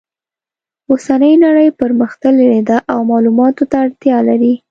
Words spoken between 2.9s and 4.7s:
او معلوماتو ته اړتیا لري